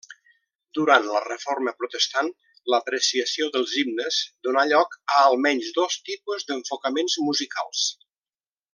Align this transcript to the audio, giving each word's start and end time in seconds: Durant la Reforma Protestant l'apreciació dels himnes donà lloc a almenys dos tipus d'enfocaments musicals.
Durant 0.77 1.03
la 1.09 1.19
Reforma 1.25 1.73
Protestant 1.81 2.31
l'apreciació 2.75 3.51
dels 3.57 3.75
himnes 3.83 4.19
donà 4.49 4.67
lloc 4.73 4.99
a 5.19 5.23
almenys 5.29 5.71
dos 5.79 6.03
tipus 6.11 6.49
d'enfocaments 6.51 7.23
musicals. 7.29 7.89